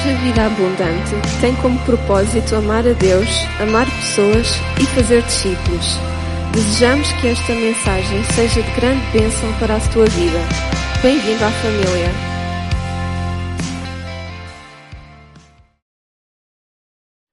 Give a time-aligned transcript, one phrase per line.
[0.00, 3.28] Igreja Vida Abundante tem como propósito amar a Deus,
[3.60, 4.46] amar pessoas
[4.80, 5.84] e fazer discípulos.
[6.54, 10.38] Desejamos que esta mensagem seja de grande bênção para a tua vida.
[11.02, 12.08] Bem-vindo à família.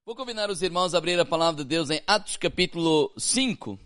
[0.04, 3.78] Vou convidar os irmãos a abrir a palavra de Deus em Atos capítulo 5.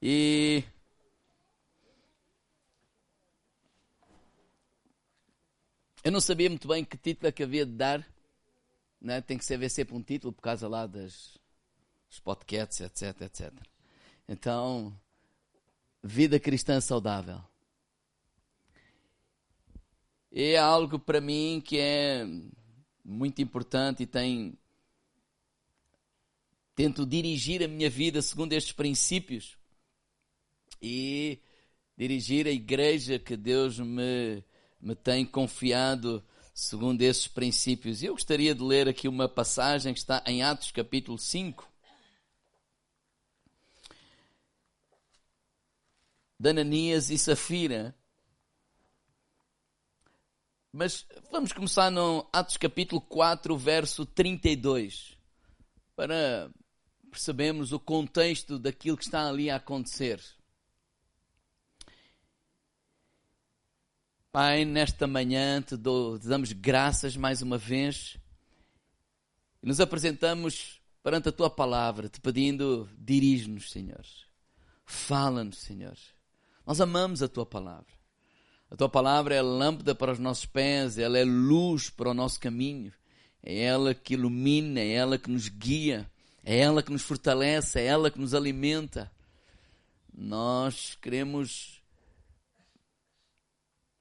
[0.00, 0.64] E
[6.06, 8.08] Eu não sabia muito bem que título é que havia de dar.
[9.00, 9.20] Né?
[9.20, 11.36] Tem que ser sempre um título por causa lá das,
[12.08, 13.52] dos podcasts, etc, etc.
[14.28, 14.96] Então,
[16.00, 17.40] vida cristã saudável.
[20.30, 22.24] É algo para mim que é
[23.04, 24.56] muito importante e tem
[26.76, 29.58] tento dirigir a minha vida segundo estes princípios
[30.80, 31.40] e
[31.98, 34.44] dirigir a igreja que Deus me
[34.80, 38.02] me tem confiado segundo esses princípios.
[38.02, 41.70] E eu gostaria de ler aqui uma passagem que está em Atos capítulo 5.
[46.38, 47.94] De Ananias e Safira.
[50.72, 55.16] Mas vamos começar no Atos capítulo 4, verso 32,
[55.94, 56.50] para
[57.10, 60.22] percebermos o contexto daquilo que está ali a acontecer.
[64.38, 68.18] Pai, nesta manhã te, dou, te damos graças mais uma vez
[69.62, 74.04] e nos apresentamos perante a tua palavra, te pedindo, dirige-nos, Senhor.
[74.84, 75.96] Fala-nos, Senhor.
[76.66, 77.86] Nós amamos a tua palavra.
[78.70, 82.38] A tua palavra é lâmpada para os nossos pés, ela é luz para o nosso
[82.38, 82.92] caminho.
[83.42, 86.10] É ela que ilumina, é ela que nos guia,
[86.44, 89.10] é ela que nos fortalece, é ela que nos alimenta.
[90.12, 91.75] Nós queremos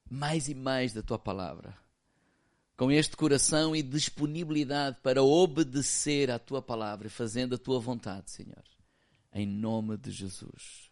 [0.10, 1.78] mais e mais da tua palavra.
[2.78, 8.32] Com este coração e disponibilidade para obedecer à tua palavra e fazendo a tua vontade,
[8.32, 8.64] Senhor.
[9.34, 10.90] Em nome de Jesus.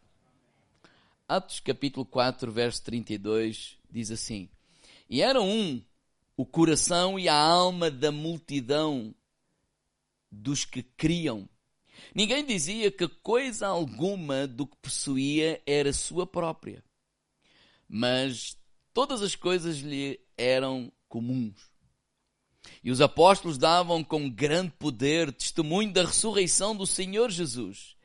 [1.27, 4.49] Atos capítulo 4, verso 32 diz assim:
[5.09, 5.81] E era um
[6.35, 9.13] o coração e a alma da multidão
[10.31, 11.47] dos que criam.
[12.13, 16.83] Ninguém dizia que coisa alguma do que possuía era sua própria,
[17.87, 18.57] mas
[18.93, 21.73] todas as coisas lhe eram comuns.
[22.83, 27.95] E os apóstolos davam com grande poder testemunho da ressurreição do Senhor Jesus.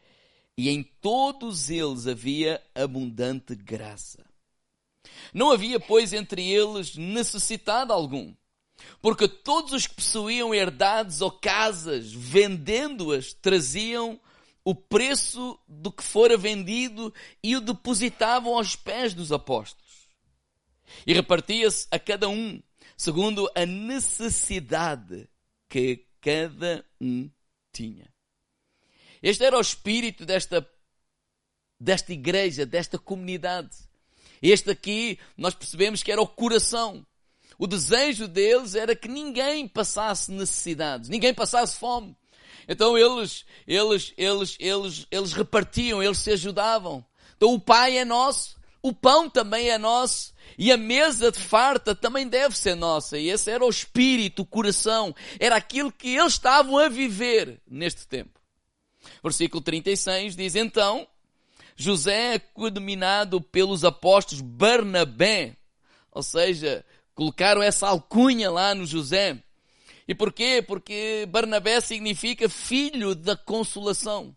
[0.57, 4.25] E em todos eles havia abundante graça.
[5.33, 8.35] Não havia, pois, entre eles necessidade algum,
[9.01, 14.21] porque todos os que possuíam herdades ou casas, vendendo-as, traziam
[14.65, 17.13] o preço do que fora vendido
[17.43, 19.88] e o depositavam aos pés dos apóstolos
[21.07, 22.61] e repartia-se a cada um
[22.97, 25.29] segundo a necessidade
[25.69, 27.31] que cada um
[27.73, 28.13] tinha.
[29.23, 30.69] Este era o espírito desta,
[31.79, 33.77] desta igreja, desta comunidade.
[34.43, 37.07] Este aqui nós percebemos que era o coração.
[37.59, 42.17] O desejo deles era que ninguém passasse necessidades, ninguém passasse fome.
[42.69, 47.05] Então eles, eles, eles, eles, eles repartiam, eles se ajudavam.
[47.37, 51.95] Então o Pai é nosso, o pão também é nosso e a mesa de farta
[51.95, 53.19] também deve ser nossa.
[53.19, 58.07] E esse era o espírito, o coração, era aquilo que eles estavam a viver neste
[58.07, 58.39] tempo.
[59.23, 61.07] Versículo 36 diz: Então,
[61.77, 62.43] José é
[63.53, 65.57] pelos apóstolos Barnabé,
[66.11, 69.43] ou seja, colocaram essa alcunha lá no José.
[70.07, 70.65] E porquê?
[70.67, 74.35] Porque Barnabé significa filho da consolação.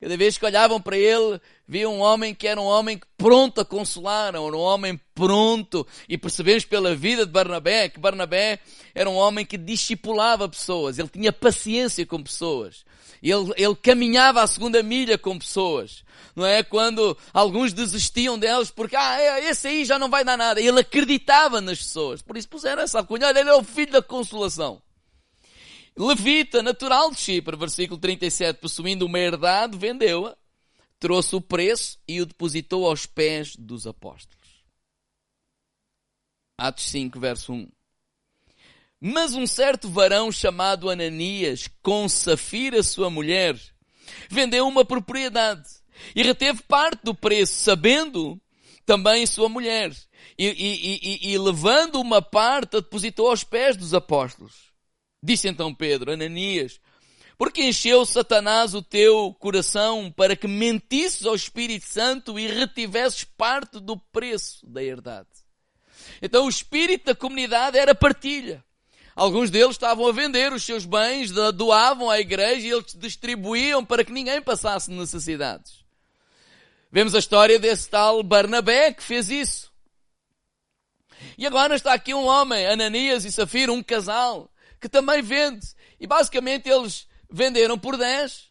[0.00, 1.40] Cada vez que olhavam para ele,
[1.72, 5.86] viam um homem que era um homem pronto a consolar, era um homem pronto.
[6.06, 8.58] E percebemos pela vida de Barnabé que Barnabé
[8.94, 12.84] era um homem que discipulava pessoas, ele tinha paciência com pessoas.
[13.22, 16.04] Ele, ele caminhava a segunda milha com pessoas.
[16.36, 16.62] Não é?
[16.62, 20.60] Quando alguns desistiam delas porque, ah, é, esse aí já não vai dar nada.
[20.60, 22.20] Ele acreditava nas pessoas.
[22.20, 23.30] Por isso puseram essa alcunha.
[23.30, 24.82] Ele é o filho da consolação.
[25.96, 30.34] Levita, natural de Chipre, versículo 37, possuindo uma herdade, vendeu-a,
[31.02, 34.62] trouxe o preço e o depositou aos pés dos apóstolos.
[36.56, 37.68] Atos 5, verso 1.
[39.00, 43.60] Mas um certo varão chamado Ananias, com Safira, sua mulher,
[44.30, 45.68] vendeu uma propriedade
[46.14, 48.40] e reteve parte do preço, sabendo
[48.86, 49.90] também sua mulher.
[50.38, 54.70] E, e, e, e levando uma parte, a depositou aos pés dos apóstolos.
[55.20, 56.78] Disse então Pedro, Ananias,
[57.42, 63.80] porque encheu Satanás o teu coração para que mentisses ao Espírito Santo e retivesses parte
[63.80, 65.26] do preço da herdade.
[66.22, 68.64] Então o espírito da comunidade era partilha.
[69.16, 74.04] Alguns deles estavam a vender os seus bens, doavam à igreja e eles distribuíam para
[74.04, 75.84] que ninguém passasse necessidades.
[76.92, 79.72] Vemos a história desse tal Barnabé que fez isso.
[81.36, 84.48] E agora está aqui um homem, Ananias e Safira, um casal,
[84.80, 85.66] que também vende.
[85.98, 88.50] E basicamente eles venderam por 10,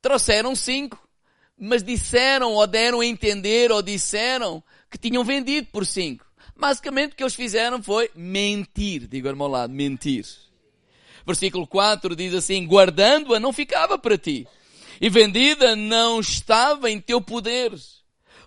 [0.00, 0.98] trouxeram 5,
[1.58, 6.24] mas disseram ou deram a entender ou disseram que tinham vendido por 5.
[6.56, 9.06] Basicamente o que eles fizeram foi mentir.
[9.06, 10.24] Digo ao meu lado, mentir.
[11.26, 14.46] Versículo 4 diz assim, guardando-a não ficava para ti.
[15.00, 17.72] E vendida não estava em teu poder.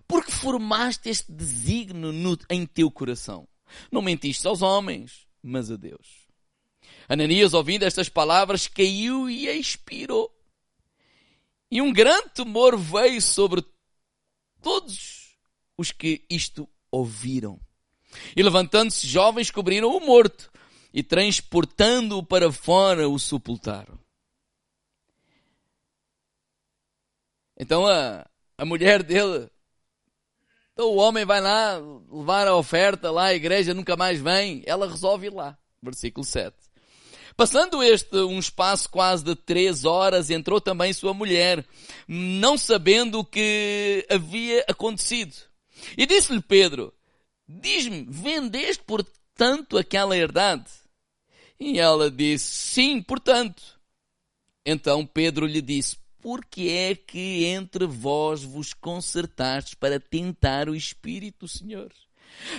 [0.08, 3.48] Porque formaste este desígnio no, em teu coração.
[3.92, 6.17] Não mentiste aos homens, mas a Deus.
[7.08, 10.34] Ananias, ouvindo estas palavras, caiu e expirou.
[11.72, 13.64] E um grande temor veio sobre
[14.62, 15.38] todos
[15.78, 17.60] os que isto ouviram.
[18.36, 20.52] E levantando-se jovens, cobriram o morto
[20.94, 23.98] e transportando-o para fora o sepultaram.
[27.58, 28.26] Então a,
[28.58, 29.50] a mulher dele,
[30.74, 31.78] então o homem vai lá
[32.12, 35.58] levar a oferta lá, a igreja nunca mais vem, ela resolve ir lá.
[35.82, 36.56] Versículo 7.
[37.38, 41.64] Passando este um espaço quase de três horas, entrou também sua mulher,
[42.08, 45.36] não sabendo o que havia acontecido.
[45.96, 46.92] E disse-lhe Pedro,
[47.48, 50.66] Diz-me, vendeste portanto aquela herdade?
[51.58, 53.64] E ela disse, sim, portanto.
[54.66, 60.76] Então Pedro lhe disse, por que é que entre vós vos concertastes para tentar o
[60.76, 61.90] Espírito do Senhor?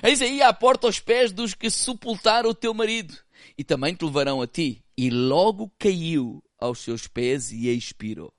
[0.03, 3.15] Eis aí à porta aos pés dos que sepultaram o teu marido,
[3.57, 4.85] e também te levarão a ti.
[4.97, 8.33] E logo caiu aos seus pés e expirou.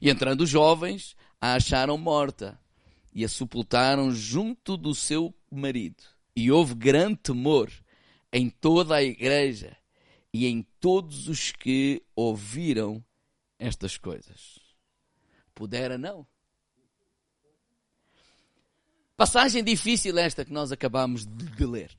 [0.00, 2.60] E entrando os jovens, a acharam morta,
[3.12, 6.02] e a sepultaram junto do seu marido.
[6.34, 7.70] E houve grande temor
[8.32, 9.76] em toda a igreja
[10.32, 13.04] e em todos os que ouviram
[13.58, 14.60] estas coisas.
[15.54, 16.26] Pudera não.
[19.16, 21.94] Passagem difícil esta que nós acabamos de ler.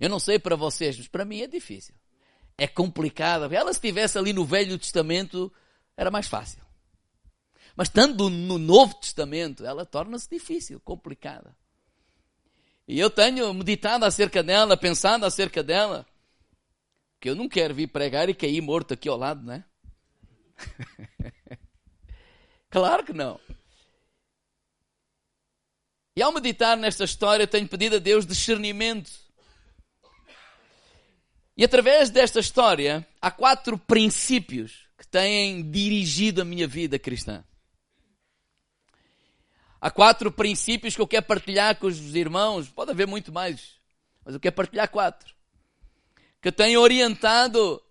[0.00, 1.94] Eu não sei para vocês, mas para mim é difícil.
[2.56, 3.54] É complicada.
[3.54, 5.52] Ela se estivesse ali no Velho Testamento,
[5.96, 6.62] era mais fácil.
[7.76, 11.56] Mas estando no Novo Testamento, ela torna-se difícil, complicada.
[12.88, 16.06] E eu tenho meditado acerca dela, pensado acerca dela,
[17.20, 19.64] que eu não quero vir pregar e cair morto aqui ao lado, né?
[22.70, 23.38] claro que não.
[26.16, 29.27] E ao meditar nesta história, tenho pedido a Deus discernimento.
[31.58, 37.42] E através desta história, há quatro princípios que têm dirigido a minha vida cristã.
[39.80, 42.68] Há quatro princípios que eu quero partilhar com os irmãos.
[42.68, 43.72] Pode haver muito mais,
[44.24, 45.34] mas eu quero partilhar quatro.
[46.40, 47.82] Que tenho orientado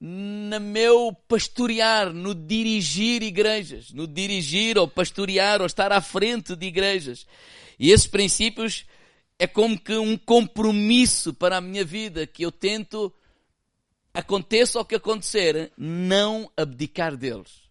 [0.00, 6.66] no meu pastorear, no dirigir igrejas, no dirigir ou pastorear ou estar à frente de
[6.66, 7.26] igrejas.
[7.78, 8.86] E esses princípios
[9.38, 13.12] é como que um compromisso para a minha vida que eu tento,
[14.12, 17.62] aconteça o que acontecer, não abdicar deles.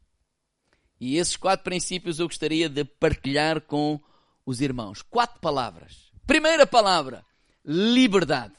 [0.99, 3.99] E esses quatro princípios eu gostaria de partilhar com
[4.45, 5.01] os irmãos.
[5.01, 6.11] Quatro palavras.
[6.25, 7.25] Primeira palavra,
[7.65, 8.53] liberdade.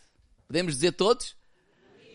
[0.46, 1.36] Podemos dizer todos?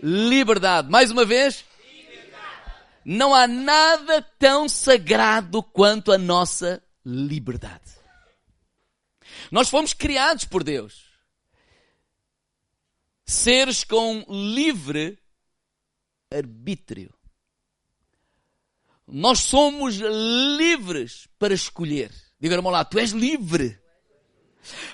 [0.02, 0.90] Liberdade.
[0.90, 1.66] Mais uma vez?
[1.92, 2.74] Liberdade.
[3.06, 7.99] Não há nada tão sagrado quanto a nossa liberdade.
[9.52, 11.10] Nós fomos criados por Deus.
[13.26, 15.18] Seres com livre
[16.32, 17.14] arbítrio.
[19.08, 22.12] Nós somos livres para escolher.
[22.40, 23.80] Diga-me lá, tu és livre.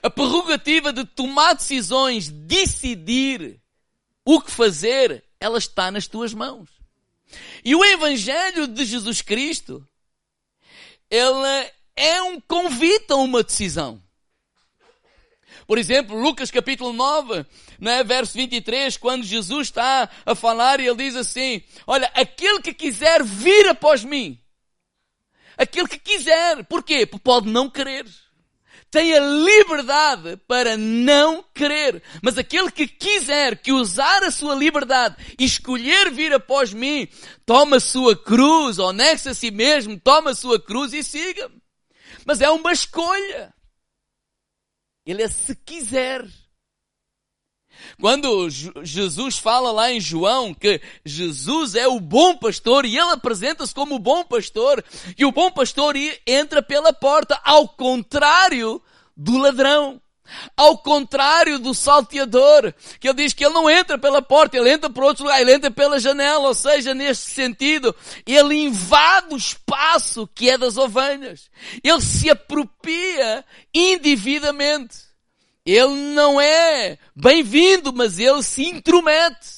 [0.02, 3.62] A prerrogativa de tomar decisões, decidir
[4.24, 6.70] o que fazer, ela está nas tuas mãos.
[7.64, 9.86] E o Evangelho de Jesus Cristo,
[11.10, 14.05] ele é um convite a uma decisão.
[15.68, 17.46] Por exemplo, Lucas capítulo 9,
[17.80, 22.74] né, verso 23, quando Jesus está a falar e ele diz assim, olha, aquele que
[22.74, 24.40] quiser vir após mim,
[25.58, 27.06] aquele que quiser, porquê?
[27.06, 28.06] Porque pode não querer.
[28.92, 32.02] Tem a liberdade para não querer.
[32.22, 37.08] Mas aquele que quiser que usar a sua liberdade e escolher vir após mim,
[37.46, 41.62] toma a sua cruz, onexa a si mesmo, toma a sua cruz e siga-me.
[42.26, 43.55] Mas é uma escolha.
[45.06, 46.26] Ele é se quiser.
[48.00, 53.74] Quando Jesus fala lá em João que Jesus é o bom pastor e ele apresenta-se
[53.74, 54.84] como o bom pastor,
[55.18, 55.96] e o bom pastor
[56.26, 58.82] entra pela porta, ao contrário
[59.16, 60.02] do ladrão.
[60.56, 64.90] Ao contrário do salteador, que ele diz que ele não entra pela porta, ele entra
[64.90, 70.28] por outro lugar, ele entra pela janela, ou seja, neste sentido, ele invade o espaço
[70.34, 71.50] que é das ovelhas.
[71.84, 75.06] Ele se apropria indevidamente.
[75.66, 79.55] Ele não é bem-vindo, mas ele se intromete.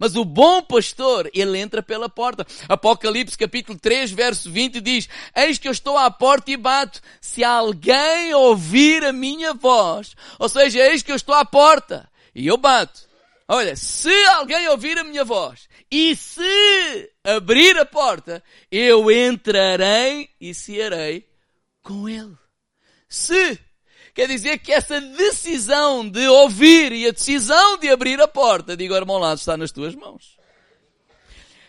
[0.00, 2.46] Mas o bom pastor, ele entra pela porta.
[2.66, 7.02] Apocalipse capítulo 3, verso 20 diz, Eis que eu estou à porta e bato.
[7.20, 12.46] Se alguém ouvir a minha voz, ou seja, eis que eu estou à porta e
[12.46, 13.10] eu bato.
[13.46, 20.54] Olha, se alguém ouvir a minha voz e se abrir a porta, eu entrarei e
[20.54, 21.28] cearei
[21.82, 22.38] com ele.
[23.06, 23.58] Se
[24.20, 28.94] Quer dizer que essa decisão de ouvir e a decisão de abrir a porta, digo,
[28.94, 30.36] irmão lado, está nas tuas mãos.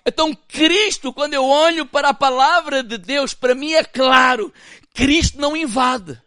[0.06, 4.54] Então Cristo, quando eu olho para a palavra de Deus, para mim é claro,
[4.94, 6.22] Cristo não invade.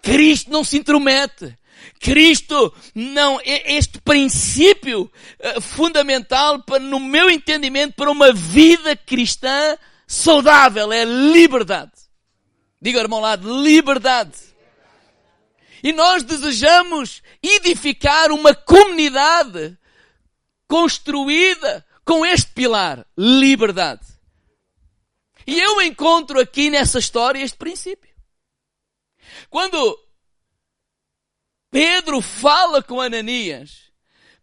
[0.00, 1.58] Cristo não se intromete.
[1.98, 5.10] Cristo não, este princípio
[5.40, 11.90] uh, fundamental para, no meu entendimento, para uma vida cristã saudável é liberdade.
[12.80, 14.47] Diga, irmão lado, liberdade.
[15.82, 19.76] E nós desejamos edificar uma comunidade
[20.66, 24.06] construída com este pilar, liberdade.
[25.46, 28.14] E eu encontro aqui nessa história este princípio.
[29.48, 29.98] Quando
[31.70, 33.90] Pedro fala com Ananias,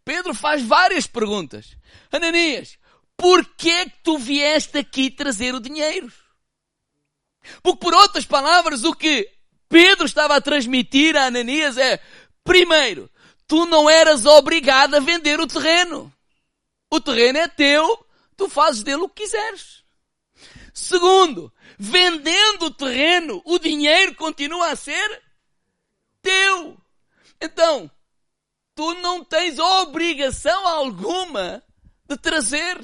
[0.04, 1.76] Pedro faz várias perguntas.
[2.10, 2.78] Ananias,
[3.16, 6.12] por que tu vieste aqui trazer o dinheiro?
[7.62, 9.35] Porque por outras palavras, o que
[9.68, 12.00] Pedro estava a transmitir a Ananias é,
[12.44, 13.10] primeiro,
[13.46, 16.12] tu não eras obrigado a vender o terreno.
[16.90, 18.06] O terreno é teu,
[18.36, 19.84] tu fazes dele o que quiseres.
[20.72, 25.22] Segundo, vendendo o terreno, o dinheiro continua a ser
[26.22, 26.76] teu.
[27.40, 27.90] Então,
[28.74, 31.62] tu não tens obrigação alguma
[32.08, 32.78] de trazer.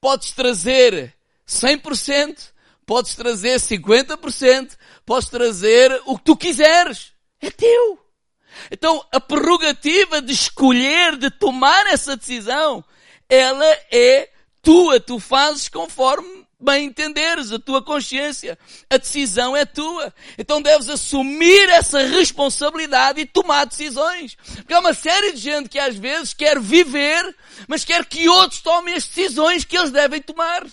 [0.00, 1.14] Podes trazer
[1.48, 2.52] 100%,
[2.84, 4.75] podes trazer 50%,
[5.06, 7.12] podes trazer o que tu quiseres.
[7.40, 7.98] É teu.
[8.70, 12.84] Então, a prerrogativa de escolher, de tomar essa decisão,
[13.28, 14.28] ela é
[14.62, 14.98] tua.
[14.98, 18.58] Tu fazes conforme bem entenderes, a tua consciência.
[18.90, 20.12] A decisão é tua.
[20.36, 24.36] Então deves assumir essa responsabilidade e tomar decisões.
[24.56, 27.36] Porque há uma série de gente que às vezes quer viver,
[27.68, 30.66] mas quer que outros tomem as decisões que eles devem tomar.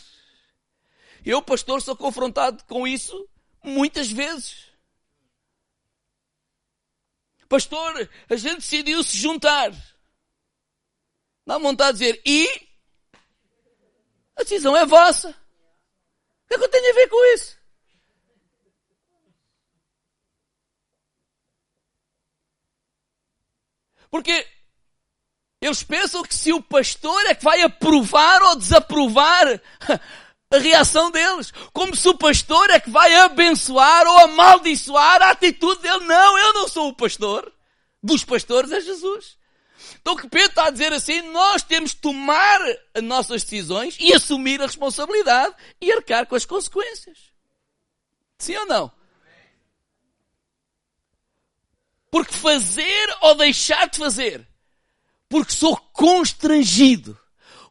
[1.25, 3.27] Eu, pastor, sou confrontado com isso
[3.63, 4.72] muitas vezes.
[7.48, 9.72] Pastor, a gente decidiu se juntar.
[11.46, 12.67] Dá vontade de dizer, e?
[14.36, 15.29] A decisão é vossa.
[15.29, 17.58] O que é que eu tenho a ver com isso?
[24.10, 24.48] Porque
[25.60, 29.62] eles pensam que se o pastor é que vai aprovar ou desaprovar
[30.53, 31.51] a reação deles.
[31.74, 36.05] Como se o pastor é que vai abençoar ou amaldiçoar a atitude dele.
[36.05, 37.51] Não, eu não sou o pastor.
[38.01, 39.38] Dos pastores é Jesus.
[40.01, 42.60] Então que Pedro está a dizer assim, nós temos de tomar
[42.93, 47.17] as nossas decisões e assumir a responsabilidade e arcar com as consequências.
[48.38, 48.91] Sim ou não?
[52.12, 54.48] Porque fazer ou deixar de fazer,
[55.27, 57.17] porque sou constrangido,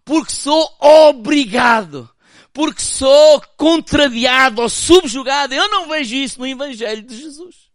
[0.05, 2.12] porque sou obrigado,
[2.53, 5.55] porque sou contrariado ou subjugado.
[5.55, 7.71] Eu não vejo isso no Evangelho de Jesus.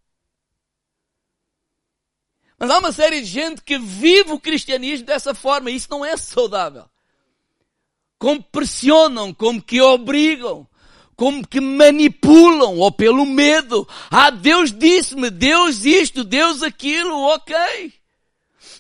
[2.60, 6.04] Mas há uma série de gente que vive o cristianismo dessa forma e isso não
[6.04, 6.86] é saudável.
[8.18, 10.68] Como pressionam, como que obrigam,
[11.16, 13.88] como que manipulam ou pelo medo.
[14.10, 17.94] Ah, Deus disse-me, Deus isto, Deus aquilo, ok.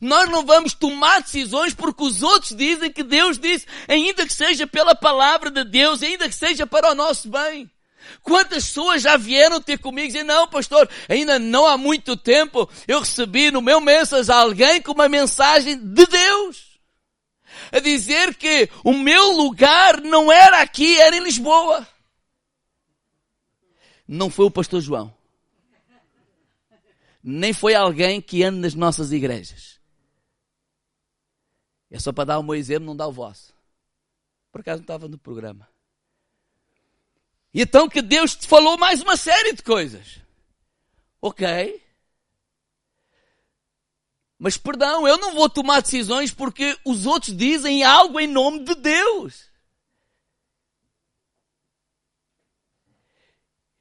[0.02, 4.68] Nós não vamos tomar decisões porque os outros dizem que Deus disse, ainda que seja
[4.68, 7.70] pela palavra de Deus, ainda que seja para o nosso bem.
[8.22, 12.70] Quantas pessoas já vieram ter comigo e dizer, não, pastor, ainda não há muito tempo
[12.88, 16.80] eu recebi no meu mensagem alguém com uma mensagem de Deus.
[17.72, 21.88] A dizer que o meu lugar não era aqui, era em Lisboa.
[24.08, 25.14] Não foi o pastor João.
[27.22, 29.77] Nem foi alguém que anda nas nossas igrejas.
[31.90, 33.54] É só para dar o meu exemplo, não dá o vosso.
[34.52, 35.68] Por acaso não estava no programa.
[37.54, 40.20] Então que Deus te falou mais uma série de coisas.
[41.22, 41.84] Ok.
[44.38, 48.76] Mas perdão, eu não vou tomar decisões porque os outros dizem algo em nome de
[48.76, 49.48] Deus.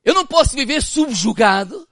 [0.05, 1.87] Eu não posso viver subjugado.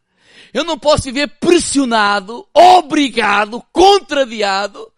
[0.54, 4.93] Eu não posso viver pressionado, obrigado, contrariado.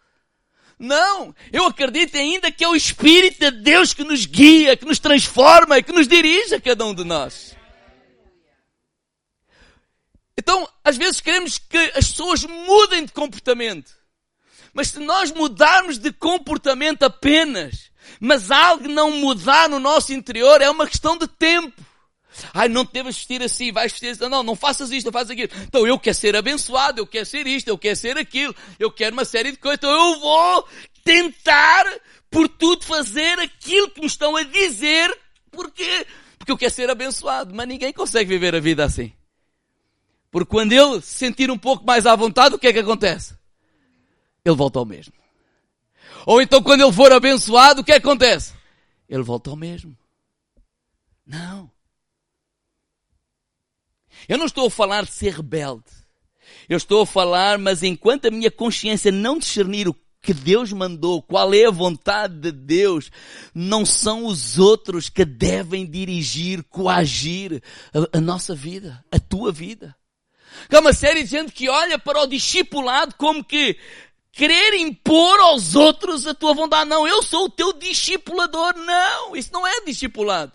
[0.79, 4.99] Não, eu acredito ainda que é o Espírito de Deus que nos guia, que nos
[4.99, 7.57] transforma, que nos dirige a cada um de nós.
[10.37, 13.91] Então, às vezes queremos que as pessoas mudem de comportamento.
[14.75, 17.91] Mas se nós mudarmos de comportamento apenas,
[18.21, 21.83] mas algo não mudar no nosso interior, é uma questão de tempo.
[22.53, 24.29] Ai, não deves vestir assim, vais vestir assim.
[24.29, 25.51] Não, não faças isto, não faças aquilo.
[25.63, 29.15] Então eu quero ser abençoado, eu quero ser isto, eu quero ser aquilo, eu quero
[29.15, 29.79] uma série de coisas.
[29.79, 30.69] Então eu vou
[31.05, 31.85] tentar
[32.31, 35.17] por tudo fazer aquilo que me estão a dizer.
[35.51, 36.07] Porquê?
[36.39, 37.55] Porque eu quero ser abençoado.
[37.55, 39.13] Mas ninguém consegue viver a vida assim.
[40.31, 43.35] Porque quando ele se sentir um pouco mais à vontade, o que é que acontece?
[44.45, 45.15] Ele volta ao mesmo.
[46.27, 48.53] Ou então quando ele for abençoado, o que, é que acontece?
[49.09, 49.97] Ele volta ao mesmo.
[51.27, 51.71] Não.
[54.29, 55.85] Eu não estou a falar de ser rebelde.
[56.69, 61.23] Eu estou a falar, mas enquanto a minha consciência não discernir o que Deus mandou,
[61.23, 63.11] qual é a vontade de Deus,
[63.55, 67.63] não são os outros que devem dirigir, coagir
[67.95, 69.95] a, a nossa vida, a tua vida.
[70.73, 73.79] Há uma série gente que olha para o discipulado como que
[74.33, 76.91] querer impor aos outros a tua vontade.
[76.91, 78.75] Não, eu sou o teu discipulador.
[78.77, 80.53] Não, isso não é discipulado.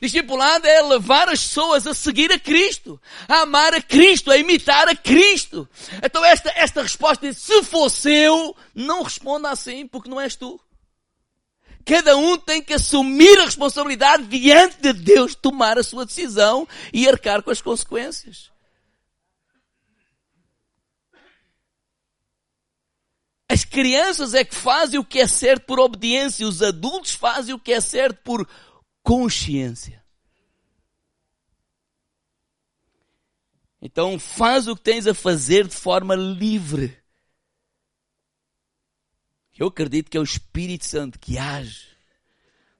[0.00, 4.88] Discipulado é levar as pessoas a seguir a Cristo, a amar a Cristo, a imitar
[4.88, 5.68] a Cristo.
[6.02, 10.60] Então esta, esta resposta se fosse eu, não responda assim, porque não és tu.
[11.84, 17.08] Cada um tem que assumir a responsabilidade diante de Deus, tomar a sua decisão e
[17.08, 18.50] arcar com as consequências.
[23.50, 27.58] As crianças é que fazem o que é certo por obediência, os adultos fazem o
[27.58, 28.46] que é certo por
[29.08, 30.04] consciência.
[33.80, 36.94] Então faz o que tens a fazer de forma livre.
[39.58, 41.88] Eu acredito que é o Espírito Santo que age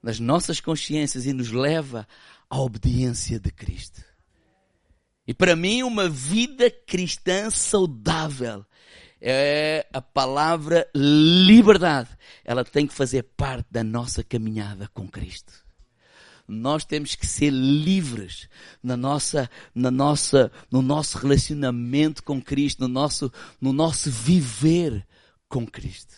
[0.03, 2.07] nas nossas consciências e nos leva
[2.51, 4.05] à obediência de Cristo.
[5.27, 8.67] E para mim, uma vida cristã saudável
[9.19, 12.11] é a palavra liberdade.
[12.45, 15.68] Ela tem que fazer parte da nossa caminhada com Cristo.
[16.49, 18.49] Nós temos que ser livres
[18.83, 23.31] na nossa, na nossa, no nosso relacionamento com Cristo, no nosso,
[23.61, 25.07] no nosso viver
[25.47, 26.15] com Cristo.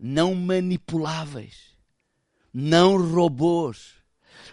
[0.00, 1.76] Não manipuláveis,
[2.52, 3.94] não robôs,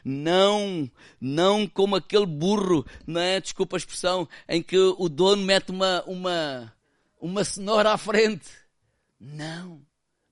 [0.04, 3.40] não, não como aquele burro, não é?
[3.40, 6.74] Desculpa a expressão, em que o dono mete uma, uma,
[7.22, 8.50] uma cenoura à frente.
[9.18, 9.82] Não,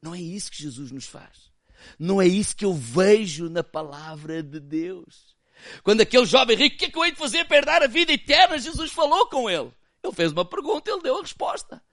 [0.01, 1.50] não é isso que Jesus nos faz.
[1.97, 5.35] Não é isso que eu vejo na palavra de Deus.
[5.83, 7.87] Quando aquele jovem rico, o que é que eu hei de fazer para herdar a
[7.87, 8.57] vida eterna?
[8.57, 9.71] Jesus falou com ele.
[10.03, 11.83] Ele fez uma pergunta, ele deu a resposta.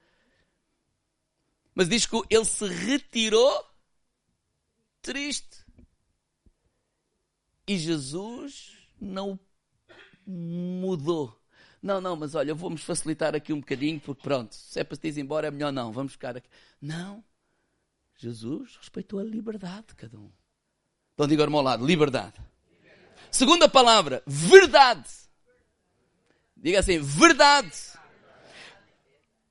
[1.75, 3.65] Mas diz que ele se retirou
[5.01, 5.65] triste.
[7.67, 9.39] E Jesus não
[10.25, 11.39] mudou.
[11.81, 15.07] Não, não, mas olha, vamos facilitar aqui um bocadinho, porque pronto, se é para te
[15.07, 16.49] ir embora é melhor não, vamos ficar aqui.
[16.81, 17.23] Não.
[18.19, 20.31] Jesus respeitou a liberdade de cada um.
[21.13, 22.35] Então diga ao ao lado, liberdade.
[23.31, 25.09] Segunda palavra, verdade.
[26.55, 27.71] Diga assim, verdade.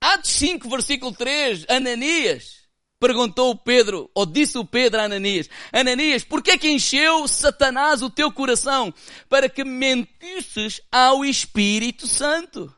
[0.00, 2.59] Atos 5, versículo 3, Ananias
[3.00, 8.02] Perguntou Pedro, ou disse o Pedro a Ananias, Ananias, por que é que encheu Satanás
[8.02, 8.92] o teu coração
[9.28, 12.74] para que mentisses ao Espírito Santo?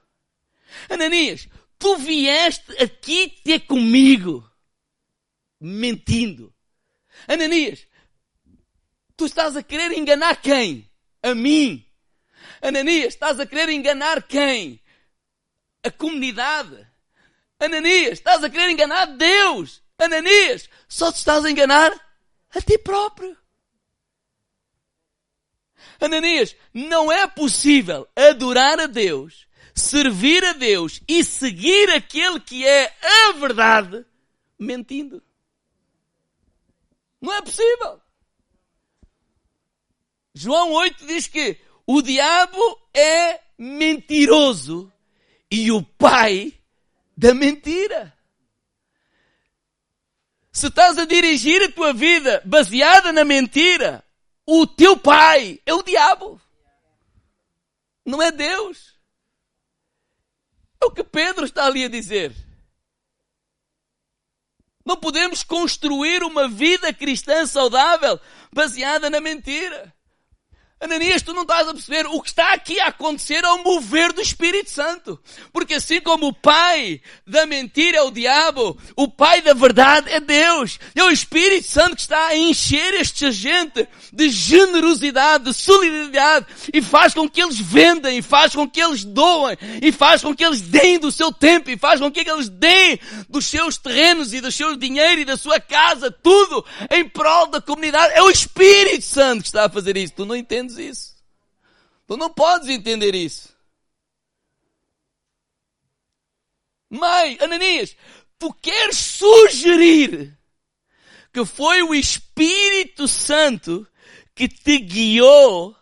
[0.91, 1.49] Ananias,
[1.79, 4.47] tu vieste aqui ter comigo,
[5.61, 6.55] mentindo.
[7.29, 7.87] Ananias,
[9.17, 10.91] tu estás a querer enganar quem?
[11.23, 11.85] A mim.
[12.63, 14.81] Ananias, estás a querer enganar quem?
[15.83, 16.87] A comunidade.
[17.59, 19.83] Ananias, estás a querer enganar Deus.
[19.99, 21.93] Ananias, só te estás a enganar
[22.55, 23.37] a ti próprio.
[26.01, 32.95] Ananias, não é possível adorar a Deus, servir a Deus e seguir aquele que é
[33.03, 34.07] a verdade
[34.59, 35.23] mentindo.
[37.21, 38.01] Não é possível.
[40.35, 44.91] João 8 diz que o diabo é mentiroso
[45.51, 46.55] e o pai
[47.17, 48.17] da mentira.
[50.53, 54.05] Se estás a dirigir a tua vida baseada na mentira,
[54.47, 56.41] o teu pai é o diabo.
[58.05, 58.99] Não é Deus.
[60.83, 62.35] É o que Pedro está ali a dizer.
[64.91, 68.19] Não podemos construir uma vida cristã saudável
[68.53, 69.95] baseada na mentira.
[70.81, 72.07] Ananias, tu não estás a perceber.
[72.07, 75.21] O que está aqui a acontecer é o mover do Espírito Santo.
[75.53, 80.21] Porque assim como o pai da mentira é o diabo, o pai da verdade é
[80.21, 80.79] Deus.
[80.95, 86.81] É o Espírito Santo que está a encher esta gente de generosidade, de solidariedade e
[86.81, 90.45] faz com que eles vendam, e faz com que eles doem, e faz com que
[90.45, 94.41] eles deem do seu tempo, e faz com que eles deem dos seus terrenos e
[94.41, 98.15] do seu dinheiro e da sua casa, tudo em prol da comunidade.
[98.15, 100.15] É o Espírito Santo que está a fazer isso.
[100.15, 101.17] Tu não entendes entendes isso.
[102.07, 103.55] Tu não podes entender isso.
[106.89, 107.97] Mãe, Ananias,
[108.39, 110.37] tu queres sugerir
[111.33, 113.87] que foi o Espírito Santo
[114.35, 115.77] que te guiou,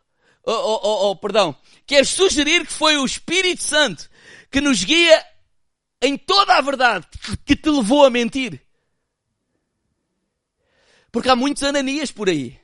[0.44, 4.10] oh, oh, oh, oh, perdão, queres sugerir que foi o Espírito Santo
[4.50, 5.24] que nos guia
[6.02, 7.06] em toda a verdade,
[7.46, 8.60] que te levou a mentir.
[11.10, 12.60] Porque há muitos Ananias por aí.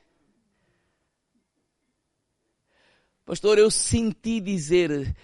[3.25, 5.17] Pastor, eu senti dizer,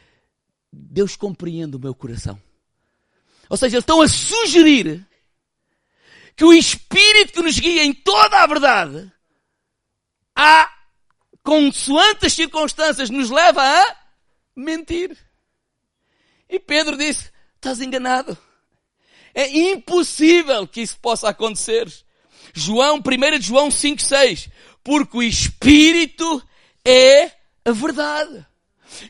[0.72, 2.40] Deus compreende o meu coração.
[3.48, 5.06] Ou seja, eles estão a sugerir
[6.34, 9.12] que o Espírito que nos guia em toda a verdade,
[10.34, 10.72] a
[11.42, 13.96] consoante as circunstâncias, nos leva a
[14.56, 15.16] mentir.
[16.48, 18.38] E Pedro disse, estás enganado.
[19.34, 21.92] É impossível que isso possa acontecer.
[22.54, 24.48] João, 1 João 5, 6.
[24.82, 26.42] Porque o Espírito
[26.84, 28.46] é a verdade.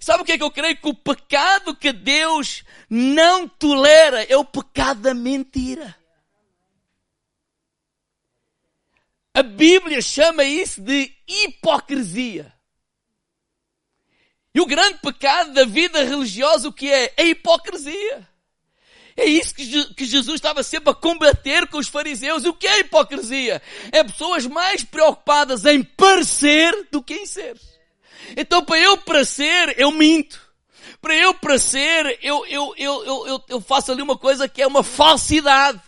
[0.01, 0.77] Sabe o que é que eu creio?
[0.77, 5.97] Que o pecado que Deus não tolera é o pecado da mentira.
[9.33, 12.53] A Bíblia chama isso de hipocrisia.
[14.55, 17.15] E o grande pecado da vida religiosa o que é?
[17.17, 18.29] É a hipocrisia.
[19.17, 22.45] É isso que Jesus estava sempre a combater com os fariseus.
[22.45, 23.63] E o que é hipocrisia?
[23.93, 27.57] É pessoas mais preocupadas em parecer do que em ser.
[28.37, 30.41] Então, para eu para ser, eu minto.
[31.01, 34.67] Para eu para ser, eu, eu, eu, eu, eu faço ali uma coisa que é
[34.67, 35.81] uma falsidade.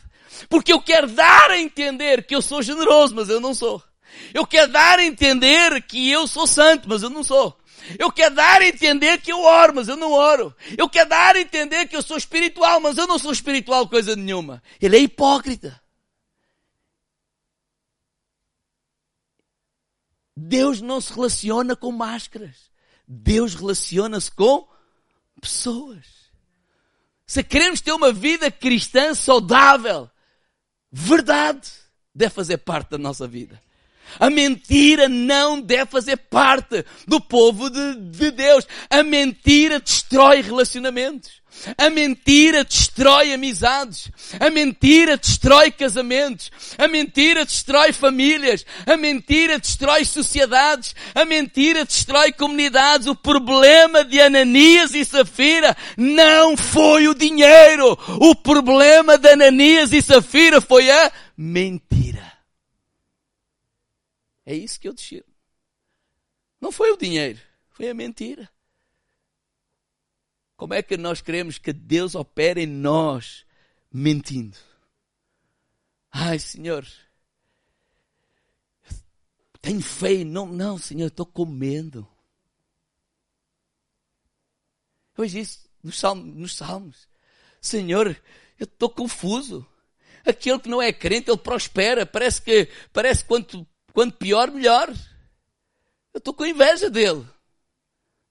[0.49, 3.83] Porque eu quero dar a entender que eu sou generoso, mas eu não sou.
[4.33, 7.57] Eu quero dar a entender que eu sou santo, mas eu não sou.
[7.99, 10.55] Eu quero dar a entender que eu oro, mas eu não oro.
[10.77, 14.15] Eu quero dar a entender que eu sou espiritual, mas eu não sou espiritual coisa
[14.15, 14.63] nenhuma.
[14.81, 15.82] Ele é hipócrita.
[20.49, 22.71] Deus não se relaciona com máscaras.
[23.07, 24.67] Deus relaciona-se com
[25.41, 26.05] pessoas.
[27.27, 30.11] Se queremos ter uma vida cristã saudável,
[30.91, 31.71] verdade
[32.15, 33.61] deve fazer parte da nossa vida.
[34.19, 38.67] A mentira não deve fazer parte do povo de, de Deus.
[38.91, 41.42] A mentira destrói relacionamentos.
[41.77, 44.11] A mentira destrói amizades.
[44.41, 46.51] A mentira destrói casamentos.
[46.79, 48.65] A mentira destrói famílias.
[48.87, 50.95] A mentira destrói sociedades.
[51.15, 53.07] A mentira destrói comunidades.
[53.07, 57.99] O problema de Ananias e Safira não foi o dinheiro.
[58.21, 62.33] O problema de Ananias e Safira foi a mentira.
[64.45, 65.25] É isso que eu disse.
[66.61, 68.49] Não foi o dinheiro, foi a mentira.
[70.63, 73.45] Como é que nós queremos que Deus opere em nós
[73.93, 74.57] mentindo?
[76.09, 76.87] Ai, Senhor,
[79.61, 80.23] tenho fé.
[80.23, 82.07] Não, não, Senhor, estou comendo.
[85.19, 87.09] Hoje isso nos salmos, nos salmos.
[87.61, 88.17] Senhor,
[88.57, 89.67] eu estou confuso.
[90.25, 92.07] Aquele que não é crente, ele prospera.
[92.07, 94.89] Parece que, parece quanto, quanto pior, melhor.
[96.15, 97.27] Eu estou com inveja dele.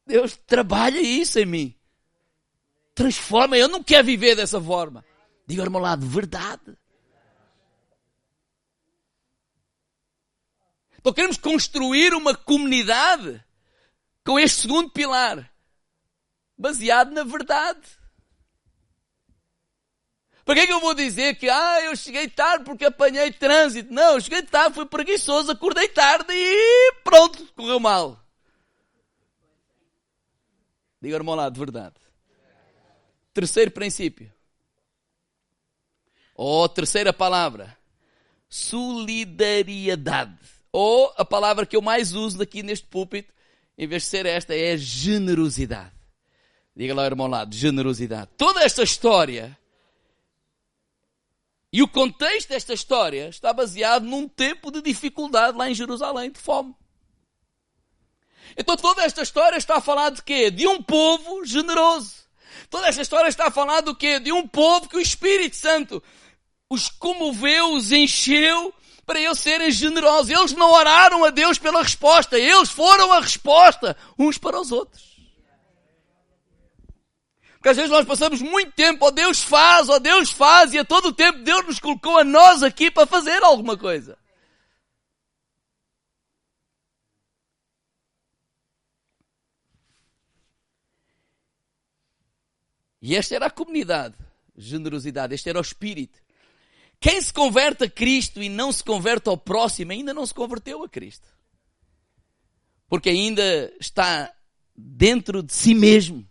[0.08, 1.81] Deus trabalha isso em mim.
[2.94, 5.04] Transforma, eu não quero viver dessa forma.
[5.48, 6.78] Diga ao meu lado, verdade.
[10.98, 13.44] Então queremos construir uma comunidade
[14.24, 15.52] com este segundo pilar,
[16.56, 17.82] baseado na verdade.
[20.46, 23.92] Para que é que eu vou dizer que, ah, eu cheguei tarde porque apanhei trânsito?
[23.92, 28.20] Não, eu cheguei tarde, fui preguiçoso, acordei tarde e pronto, correu mal.
[31.02, 31.96] Diga ao meu lado, verdade.
[33.34, 34.32] Terceiro princípio.
[36.36, 37.78] Ou terceira palavra.
[38.50, 40.38] Solidariedade.
[40.72, 43.34] Ou a palavra que eu mais uso aqui neste púlpito,
[43.78, 45.94] em vez de ser esta, é generosidade.
[46.76, 48.30] Diga lá, irmão, lado, generosidade.
[48.38, 49.58] Toda esta história
[51.74, 56.40] e o contexto desta história está baseado num tempo de dificuldade lá em Jerusalém, de
[56.40, 56.76] fome.
[58.58, 60.52] Então toda esta história está a falar de quê?
[60.52, 62.21] De um povo generoso.
[62.72, 64.18] Toda esta história está a falar do quê?
[64.18, 66.02] De um povo que o Espírito Santo
[66.70, 68.74] os comoveu, os encheu
[69.06, 70.32] para eles serem generosos.
[70.32, 75.12] Eles não oraram a Deus pela resposta, eles foram a resposta uns para os outros.
[77.56, 80.74] Porque às vezes nós passamos muito tempo, ó oh, Deus faz, ó oh, Deus faz,
[80.74, 84.18] e a todo tempo Deus nos colocou a nós aqui para fazer alguma coisa.
[93.02, 94.16] E esta era a comunidade,
[94.56, 96.20] generosidade, este era o espírito.
[97.00, 100.84] Quem se converte a Cristo e não se converte ao próximo ainda não se converteu
[100.84, 101.28] a Cristo.
[102.88, 104.32] Porque ainda está
[104.78, 106.28] dentro de si mesmo.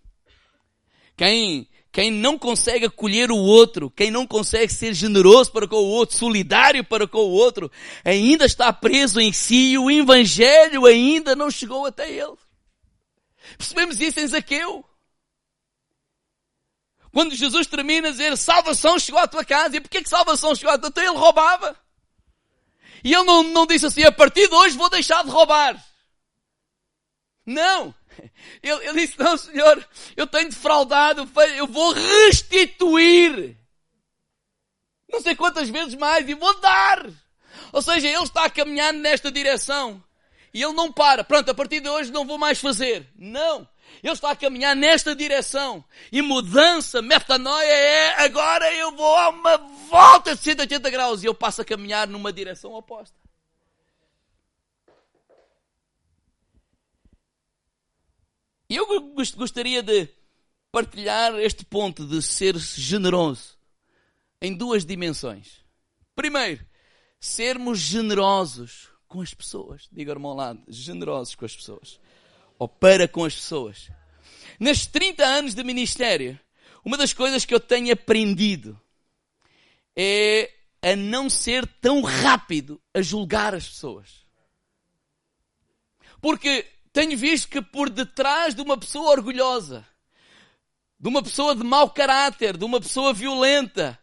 [1.17, 5.89] Quem, quem não consegue acolher o outro, quem não consegue ser generoso para com o
[5.89, 7.71] outro, solidário para com o outro,
[8.05, 12.37] ainda está preso em si e o Evangelho ainda não chegou até ele.
[13.59, 14.85] Percebemos isso em Zaqueu.
[17.13, 19.77] Quando Jesus termina a dizer, salvação chegou à tua casa.
[19.77, 21.03] E porquê que salvação chegou à tua casa?
[21.03, 21.77] Então ele roubava.
[23.03, 25.83] E ele não, não disse assim, a partir de hoje vou deixar de roubar.
[27.45, 27.95] Não.
[28.63, 33.57] Ele, ele disse, não senhor, eu tenho defraudado, eu vou restituir.
[35.11, 37.09] Não sei quantas vezes mais e vou dar.
[37.73, 40.03] Ou seja, ele está caminhando nesta direção.
[40.53, 41.25] E ele não para.
[41.25, 43.09] Pronto, a partir de hoje não vou mais fazer.
[43.17, 43.67] Não.
[44.03, 45.85] Ele está a caminhar nesta direção.
[46.11, 49.57] E mudança, metanoia é agora eu vou a uma
[49.89, 53.19] volta de 180 graus e eu passo a caminhar numa direção oposta.
[58.69, 58.87] E eu
[59.37, 60.09] gostaria de
[60.71, 63.59] partilhar este ponto de ser generoso
[64.41, 65.61] em duas dimensões.
[66.15, 66.65] Primeiro,
[67.19, 69.89] sermos generosos com as pessoas.
[69.91, 72.01] Diga, irmão, lado, generosos com as pessoas
[72.61, 73.91] ou para com as pessoas.
[74.61, 76.39] Nestes 30 anos de ministério,
[76.85, 78.79] uma das coisas que eu tenho aprendido
[79.97, 84.11] é a não ser tão rápido a julgar as pessoas.
[86.21, 89.87] Porque tenho visto que por detrás de uma pessoa orgulhosa,
[90.99, 93.99] de uma pessoa de mau caráter, de uma pessoa violenta,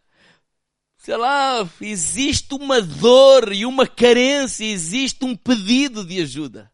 [0.96, 6.72] sei lá, existe uma dor e uma carência, existe um pedido de ajuda.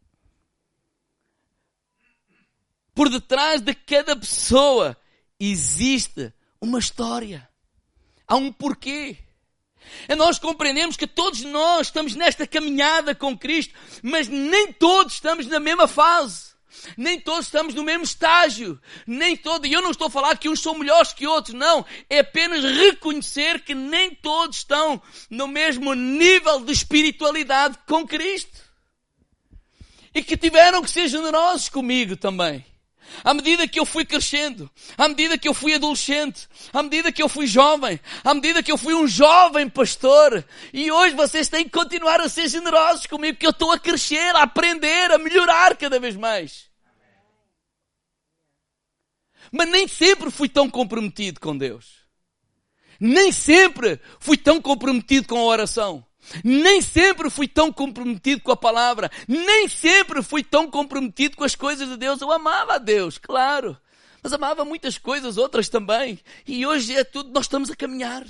[2.94, 4.96] Por detrás de cada pessoa
[5.38, 7.48] existe uma história.
[8.26, 9.18] Há um porquê.
[10.08, 15.46] E nós compreendemos que todos nós estamos nesta caminhada com Cristo, mas nem todos estamos
[15.46, 16.54] na mesma fase.
[16.96, 18.80] Nem todos estamos no mesmo estágio.
[19.06, 19.68] Nem todos.
[19.68, 21.84] E eu não estou a falar que uns são melhores que outros, não.
[22.10, 28.60] É apenas reconhecer que nem todos estão no mesmo nível de espiritualidade com Cristo.
[30.14, 32.64] E que tiveram que ser generosos comigo também.
[33.22, 37.22] À medida que eu fui crescendo, à medida que eu fui adolescente, à medida que
[37.22, 41.64] eu fui jovem, à medida que eu fui um jovem pastor, e hoje vocês têm
[41.64, 45.76] que continuar a ser generosos comigo, porque eu estou a crescer, a aprender, a melhorar
[45.76, 46.70] cada vez mais.
[49.52, 52.04] Mas nem sempre fui tão comprometido com Deus.
[52.98, 56.04] Nem sempre fui tão comprometido com a oração.
[56.42, 59.10] Nem sempre fui tão comprometido com a palavra.
[59.28, 62.20] Nem sempre fui tão comprometido com as coisas de Deus.
[62.20, 63.76] Eu amava a Deus, claro.
[64.22, 66.18] Mas amava muitas coisas, outras também.
[66.46, 68.24] E hoje é tudo, nós estamos a caminhar.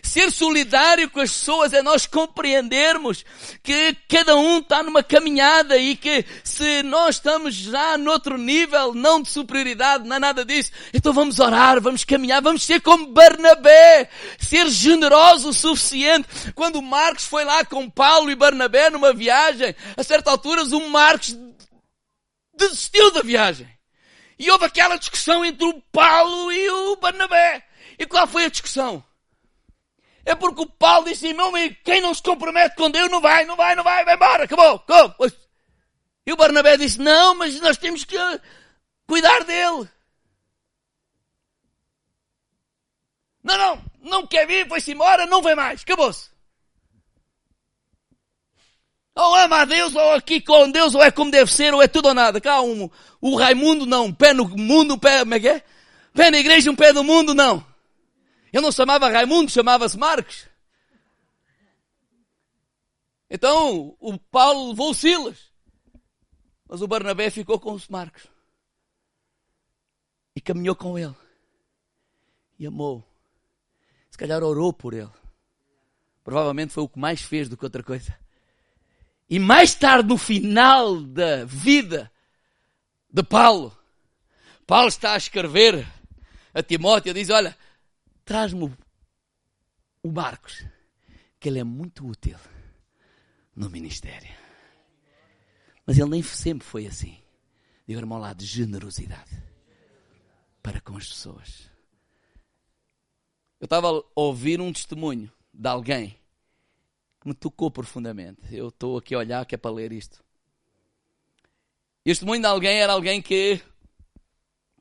[0.00, 3.24] Ser solidário com as pessoas é nós compreendermos
[3.62, 9.22] que cada um está numa caminhada e que se nós estamos já noutro nível, não
[9.22, 14.08] de superioridade, não é nada disso, então vamos orar, vamos caminhar, vamos ser como Barnabé,
[14.38, 16.28] ser generoso o suficiente.
[16.54, 21.36] Quando Marcos foi lá com Paulo e Barnabé numa viagem, a certa altura o Marcos
[22.54, 23.68] desistiu da viagem.
[24.38, 27.64] E houve aquela discussão entre o Paulo e o Barnabé.
[27.98, 29.04] E qual foi a discussão?
[30.24, 33.44] É porque o Paulo disse meu amigo, quem não se compromete com Deus não vai,
[33.44, 35.30] não vai, não vai, vai embora, acabou, acabou.
[36.24, 38.16] E o Barnabé disse, não, mas nós temos que
[39.06, 39.88] cuidar dele.
[43.42, 46.30] Não, não, não quer vir, foi-se embora, não vem mais, acabou-se.
[49.14, 51.88] Ou ama a Deus, ou aqui com Deus, ou é como deve ser, ou é
[51.88, 52.40] tudo ou nada.
[52.40, 52.88] Cá um,
[53.20, 55.62] o Raimundo não, um pé no mundo, um pé, como é que é?
[56.14, 57.71] Pé na igreja, um pé no mundo, não.
[58.52, 60.46] Ele não chamava Raimundo, chamava-se Marcos.
[63.30, 65.50] Então, o Paulo levou o Silas.
[66.68, 68.26] Mas o Barnabé ficou com os Marcos.
[70.36, 71.14] E caminhou com ele.
[72.58, 73.02] E amou.
[74.10, 75.10] Se calhar orou por ele.
[76.22, 78.16] Provavelmente foi o que mais fez do que outra coisa.
[79.28, 82.12] E mais tarde, no final da vida
[83.10, 83.76] de Paulo,
[84.66, 85.86] Paulo está a escrever
[86.52, 87.56] a Timóteo, diz, olha,
[88.24, 88.72] traz-me
[90.02, 90.64] o Marcos,
[91.38, 92.38] que ele é muito útil
[93.54, 94.34] no ministério.
[95.86, 97.18] Mas ele nem sempre foi assim.
[97.86, 99.42] Diga, irmão, lá de generosidade
[100.62, 101.70] para com as pessoas.
[103.60, 106.18] Eu estava a ouvir um testemunho de alguém
[107.20, 108.40] que me tocou profundamente.
[108.50, 110.24] Eu estou aqui a olhar que é para ler isto.
[112.04, 113.60] E o testemunho de alguém era alguém que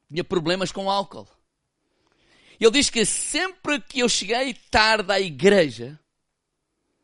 [0.09, 1.27] tinha problemas com álcool.
[2.61, 5.99] Ele diz que sempre que eu cheguei tarde à igreja,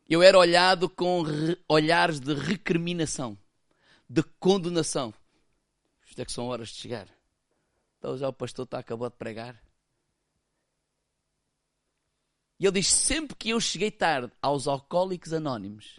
[0.08, 1.24] eu era olhado com
[1.68, 3.36] olhares de recriminação,
[4.08, 5.12] de condenação.
[6.06, 7.08] Isto é que são horas de chegar.
[7.98, 9.60] Então já o pastor está acabou de pregar.
[12.60, 15.98] E ele diz: sempre que eu cheguei tarde aos alcoólicos anónimos,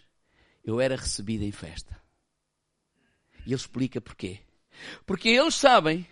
[0.64, 2.00] eu era recebido em festa.
[3.44, 4.40] E ele explica porquê.
[5.04, 6.06] Porque eles sabem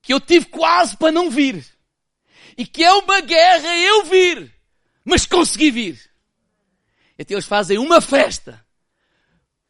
[0.00, 1.73] que eu tive quase para não vir.
[2.56, 4.54] E que é uma guerra eu vir.
[5.04, 6.10] Mas consegui vir.
[7.18, 8.64] Então eles fazem uma festa.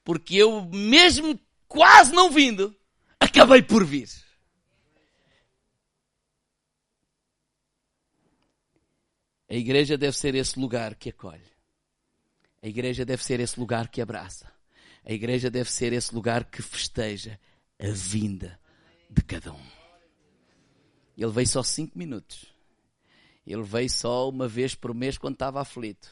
[0.02, 2.76] Porque eu, mesmo quase não vindo,
[3.18, 4.08] acabei por vir.
[9.48, 11.54] A igreja deve ser esse lugar que acolhe.
[12.62, 14.50] A igreja deve ser esse lugar que abraça.
[15.04, 17.38] A igreja deve ser esse lugar que festeja
[17.78, 18.58] a vinda
[19.10, 19.66] de cada um.
[21.16, 22.53] Ele veio só cinco minutos.
[23.46, 26.08] Ele veio só uma vez por mês quando estava aflito.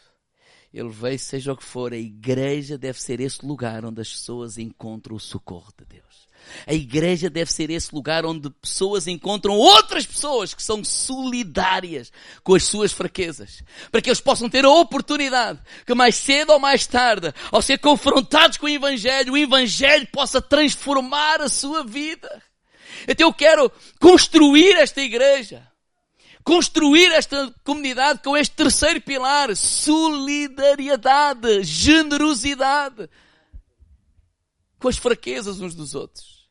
[0.72, 4.56] Ele veio, seja o que for, a igreja deve ser esse lugar onde as pessoas
[4.56, 6.28] encontram o socorro de Deus.
[6.66, 12.10] A igreja deve ser esse lugar onde pessoas encontram outras pessoas que são solidárias
[12.42, 13.62] com as suas fraquezas.
[13.90, 17.78] Para que eles possam ter a oportunidade que mais cedo ou mais tarde, ao ser
[17.78, 22.42] confrontados com o Evangelho, o Evangelho possa transformar a sua vida.
[23.06, 25.71] Então eu quero construir esta igreja.
[26.44, 29.56] Construir esta comunidade com este terceiro pilar.
[29.56, 31.62] Solidariedade.
[31.62, 33.08] Generosidade
[34.82, 36.42] com as fraquezas uns dos outros.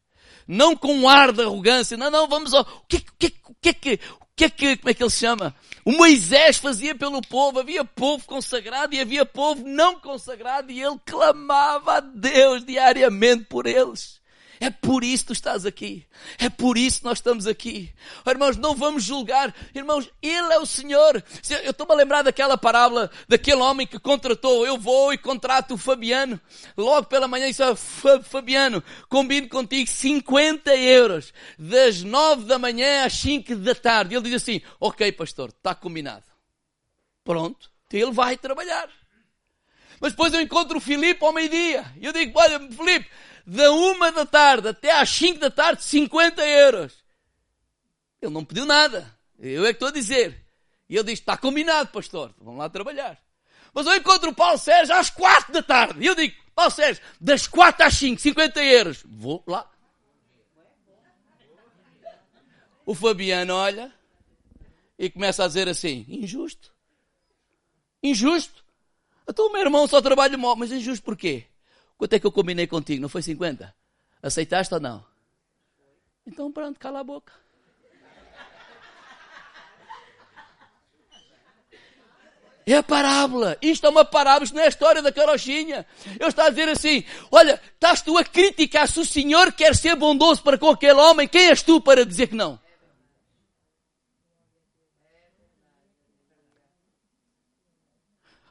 [0.47, 1.97] Não com um ar de arrogância.
[1.97, 2.61] Não, não, vamos ao...
[2.61, 5.03] O que, o que, o que é que, o que é que, como é que
[5.03, 5.53] ele se chama?
[5.83, 7.59] O Moisés fazia pelo povo.
[7.59, 13.67] Havia povo consagrado e havia povo não consagrado e ele clamava a Deus diariamente por
[13.67, 14.20] eles.
[14.61, 16.05] É por isso que tu estás aqui.
[16.37, 17.91] É por isso que nós estamos aqui.
[18.23, 19.51] Oh, irmãos, não vamos julgar.
[19.73, 21.23] Irmãos, Ele é o Senhor.
[21.63, 24.63] Eu estou-me a lembrar daquela parábola daquele homem que contratou.
[24.63, 26.39] Eu vou e contrato o Fabiano.
[26.77, 27.75] Logo pela manhã disse, oh,
[28.21, 31.33] Fabiano, combino contigo 50 euros.
[31.57, 34.13] Das 9 da manhã às 5 da tarde.
[34.13, 36.25] Ele diz assim, ok pastor, está combinado.
[37.23, 37.71] Pronto.
[37.91, 38.89] Ele vai trabalhar.
[39.99, 41.83] Mas depois eu encontro o Filipe ao meio-dia.
[41.99, 43.09] E eu digo, olha, Filipe,
[43.45, 46.93] da uma da tarde até às cinco da tarde, 50 euros.
[48.21, 49.11] Ele não pediu nada.
[49.39, 50.45] Eu é que estou a dizer.
[50.87, 52.33] E ele diz, está combinado, pastor.
[52.39, 53.17] Vamos lá trabalhar.
[53.73, 56.03] Mas eu encontro o Paulo Sérgio às quatro da tarde.
[56.03, 59.03] E eu digo, Paulo Sérgio, das quatro às cinco, 50 euros.
[59.05, 59.69] Vou lá.
[62.85, 63.93] O Fabiano olha
[64.99, 66.73] e começa a dizer assim, injusto.
[68.03, 68.63] Injusto.
[69.27, 71.45] Então o meu irmão só trabalha mal, mas injusto porquê?
[72.01, 72.99] Quanto é que eu combinei contigo?
[72.99, 73.75] Não foi 50?
[74.23, 75.05] Aceitaste ou não?
[76.25, 77.31] Então pronto, cala a boca.
[82.65, 83.55] É a parábola.
[83.61, 85.85] Isto é uma parábola, isto não é a história da carochinha.
[86.19, 89.95] Eu estou a dizer assim, olha, estás tu a criticar se o Senhor quer ser
[89.95, 92.59] bondoso para com aquele homem, quem és tu para dizer que não?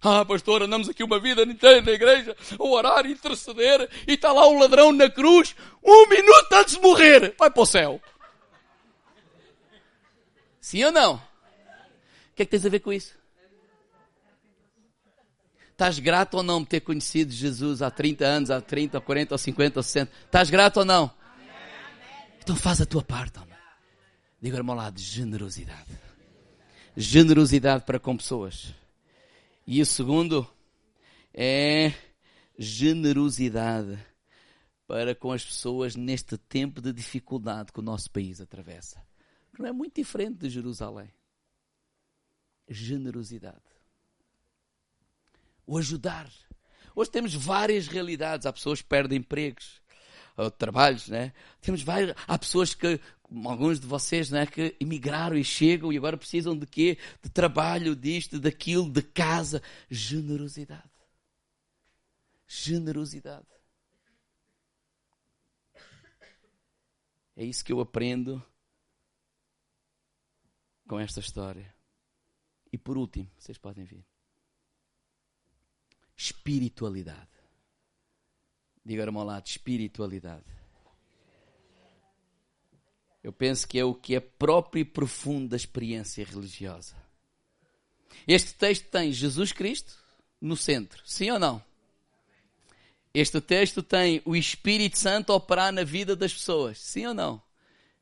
[0.02, 4.32] Ah, pastor, andamos aqui uma vida inteira na igreja a orar, e interceder, e está
[4.32, 8.00] lá o ladrão na cruz, um minuto antes de morrer, vai para o céu.
[10.58, 11.16] Sim ou não?
[11.16, 11.20] O
[12.34, 13.14] que é que tens a ver com isso?
[15.72, 19.38] Estás grato ou não por ter conhecido Jesus há 30 anos, há 30, 40, ou
[19.38, 20.12] 50, ou 60?
[20.24, 21.10] Estás grato ou não?
[22.42, 23.56] Então faz a tua parte, homem.
[24.40, 25.90] Diga, lá, de generosidade.
[26.96, 28.80] Generosidade para com pessoas
[29.72, 30.44] e o segundo
[31.33, 31.92] é
[32.59, 33.97] generosidade
[34.84, 39.01] para com as pessoas neste tempo de dificuldade que o nosso país atravessa.
[39.57, 41.09] Não é muito diferente de Jerusalém.
[42.68, 43.62] Generosidade.
[45.64, 46.28] O ajudar.
[46.92, 48.47] Hoje temos várias realidades.
[48.47, 49.80] Há pessoas que perdem empregos,
[50.59, 51.32] trabalhos, né?
[51.61, 53.01] Temos várias, há pessoas que
[53.45, 56.99] alguns de vocês né, que emigraram e chegam e agora precisam de quê?
[57.22, 59.62] De trabalho, disto, daquilo, de casa.
[59.89, 60.91] Generosidade.
[62.47, 63.47] Generosidade.
[67.37, 68.45] É isso que eu aprendo
[70.89, 71.72] com esta história.
[72.72, 74.05] E por último, vocês podem vir.
[76.16, 77.31] espiritualidade.
[78.85, 80.59] Diga-me ao lado, espiritualidade.
[83.23, 86.95] Eu penso que é o que é próprio e profundo da experiência religiosa.
[88.27, 89.99] Este texto tem Jesus Cristo
[90.41, 91.62] no centro, sim ou não?
[93.12, 97.43] Este texto tem o Espírito Santo operar na vida das pessoas, sim ou não?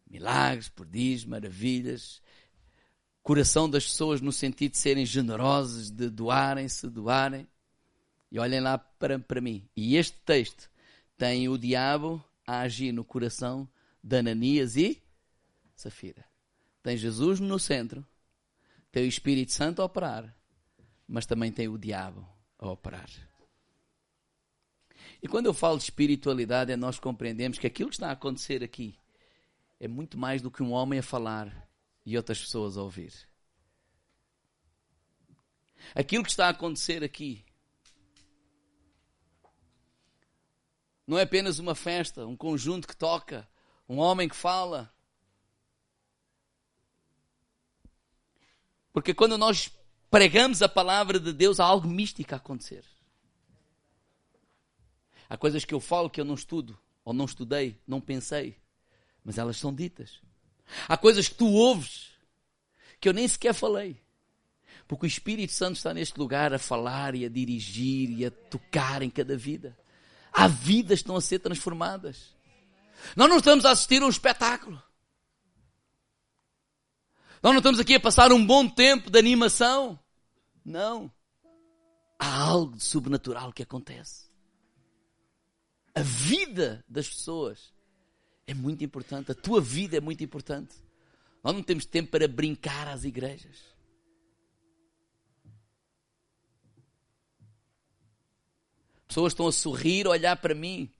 [0.09, 2.23] Milagres, prodígios, maravilhas,
[3.23, 7.47] coração das pessoas no sentido de serem generosas, de doarem-se, doarem.
[8.31, 9.67] E olhem lá para, para mim.
[9.75, 10.71] E este texto
[11.17, 13.69] tem o diabo a agir no coração
[14.03, 15.03] de Ananias e
[15.81, 16.25] Safira.
[16.83, 18.07] Tem Jesus no centro,
[18.91, 20.35] tem o Espírito Santo a operar,
[21.07, 23.09] mas também tem o diabo a operar.
[25.23, 28.63] E quando eu falo de espiritualidade, é nós compreendemos que aquilo que está a acontecer
[28.63, 28.99] aqui
[29.81, 31.69] é muito mais do que um homem a falar
[32.05, 33.13] e outras pessoas a ouvir.
[35.95, 37.45] Aquilo que está a acontecer aqui
[41.07, 43.49] não é apenas uma festa, um conjunto que toca,
[43.89, 44.93] um homem que fala.
[48.99, 49.71] Porque quando nós
[50.11, 52.85] pregamos a palavra de Deus, há algo místico a acontecer.
[55.29, 58.57] Há coisas que eu falo que eu não estudo, ou não estudei, não pensei,
[59.25, 60.21] mas elas são ditas.
[60.89, 62.09] Há coisas que tu ouves
[63.01, 64.03] que eu nem sequer falei.
[64.89, 69.01] Porque o Espírito Santo está neste lugar a falar e a dirigir e a tocar
[69.01, 69.79] em cada vida.
[70.33, 72.35] Há vidas que estão a ser transformadas.
[73.15, 74.83] Nós não estamos a assistir a um espetáculo.
[77.43, 79.99] Nós não estamos aqui a passar um bom tempo de animação.
[80.65, 81.11] Não.
[82.19, 84.29] Há algo de sobrenatural que acontece.
[85.95, 87.73] A vida das pessoas
[88.47, 89.31] é muito importante.
[89.31, 90.75] A tua vida é muito importante.
[91.43, 93.57] Nós não temos tempo para brincar às igrejas.
[99.07, 100.91] Pessoas estão a sorrir, a olhar para mim,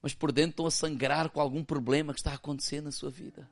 [0.00, 3.10] mas por dentro estão a sangrar com algum problema que está a acontecer na sua
[3.10, 3.48] vida.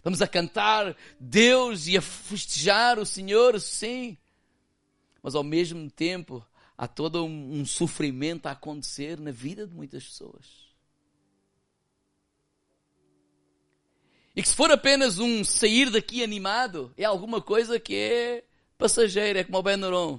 [0.00, 4.16] Estamos a cantar Deus e a festejar o Senhor, sim,
[5.22, 6.42] mas ao mesmo tempo
[6.76, 10.70] há todo um, sofrimento a acontecer na vida de muitas pessoas.
[14.34, 18.44] E que se for apenas um sair daqui animado, é alguma coisa que é
[18.78, 20.18] passageira, é como o Benuron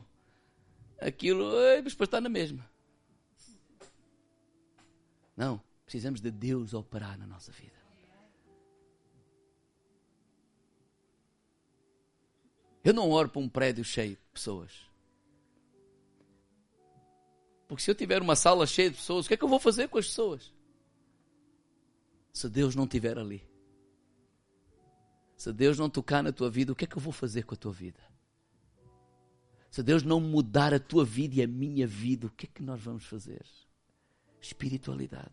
[0.99, 1.53] aquilo,
[1.83, 2.69] mas depois está na mesma.
[5.35, 7.70] Não, precisamos de Deus operar na nossa vida.
[12.83, 14.71] Eu não oro para um prédio cheio de pessoas.
[17.67, 19.59] Porque se eu tiver uma sala cheia de pessoas, o que é que eu vou
[19.59, 20.53] fazer com as pessoas?
[22.33, 23.47] Se Deus não estiver ali.
[25.37, 27.53] Se Deus não tocar na tua vida, o que é que eu vou fazer com
[27.53, 27.99] a tua vida?
[29.71, 32.61] Se Deus não mudar a tua vida e a minha vida, o que é que
[32.61, 33.41] nós vamos fazer?
[34.41, 35.31] Espiritualidade.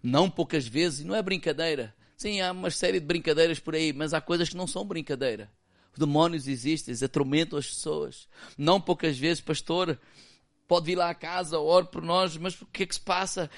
[0.00, 1.94] Não poucas vezes, e não é brincadeira.
[2.20, 5.50] Sim, há uma série de brincadeiras por aí, mas há coisas que não são brincadeira.
[5.90, 8.28] Os demónios existem, eles atormentam as pessoas.
[8.58, 9.98] Não poucas vezes, pastor,
[10.68, 13.50] pode vir lá à casa, ore por nós, mas o que é que se passa?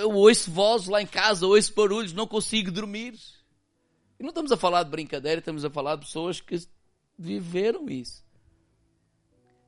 [0.00, 3.14] Eu ouço vozes lá em casa, ouço barulhos, não consigo dormir.
[4.18, 6.60] E não estamos a falar de brincadeira, estamos a falar de pessoas que
[7.16, 8.24] viveram isso.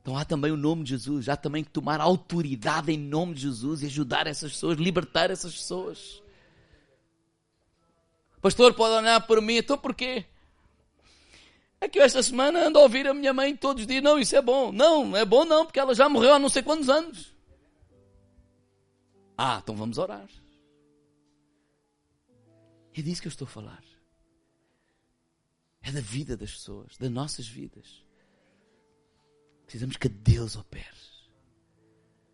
[0.02, 3.42] Então há também o nome de Jesus, há também que tomar autoridade em nome de
[3.42, 6.25] Jesus e ajudar essas pessoas, libertar essas pessoas.
[8.40, 10.24] Pastor pode olhar para mim, então porquê?
[11.80, 14.18] É que eu esta semana ando a ouvir a minha mãe todos os dias, não,
[14.18, 14.72] isso é bom.
[14.72, 17.34] Não, é bom não, porque ela já morreu há não sei quantos anos.
[19.36, 20.28] Ah, então vamos orar.
[22.94, 23.84] É disso que eu estou a falar.
[25.82, 28.02] É da vida das pessoas, das nossas vidas.
[29.66, 30.86] Precisamos que Deus opere.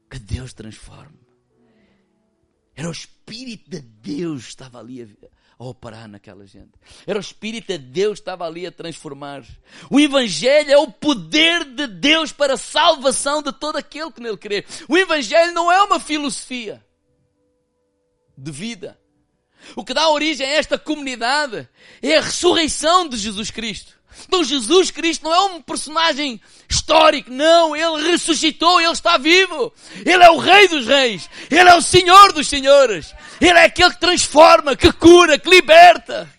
[0.08, 1.18] Que Deus transforme.
[2.74, 5.06] Era o Espírito de Deus que estava ali a,
[5.62, 6.72] a, operar naquela gente.
[7.06, 9.44] Era o Espírito de Deus que estava ali a transformar.
[9.90, 14.36] O Evangelho é o poder de Deus para a salvação de todo aquele que nele
[14.36, 14.64] crê.
[14.88, 16.84] O Evangelho não é uma filosofia
[18.36, 18.98] de vida.
[19.76, 21.68] O que dá origem a esta comunidade
[22.02, 24.01] é a ressurreição de Jesus Cristo.
[24.26, 29.72] Então Jesus Cristo não é um personagem histórico, não, ele ressuscitou, ele está vivo.
[30.04, 33.14] Ele é o Rei dos Reis, ele é o Senhor dos Senhores.
[33.40, 36.32] Ele é aquele que transforma, que cura, que liberta.